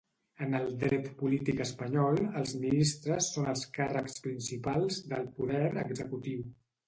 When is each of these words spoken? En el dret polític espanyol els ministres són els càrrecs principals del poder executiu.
En 0.43 0.55
el 0.59 0.63
dret 0.83 1.09
polític 1.17 1.59
espanyol 1.65 2.17
els 2.39 2.55
ministres 2.63 3.29
són 3.35 3.51
els 3.53 3.63
càrrecs 3.77 4.17
principals 4.25 4.97
del 5.13 5.29
poder 5.41 5.63
executiu. 5.85 6.43